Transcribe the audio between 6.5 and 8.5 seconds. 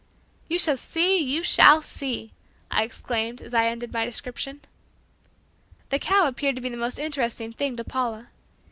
to be the most interesting thing to Paula.